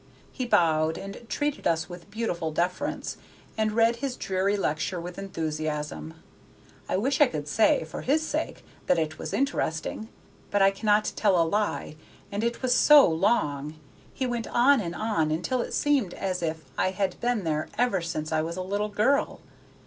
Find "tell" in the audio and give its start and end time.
11.15-11.39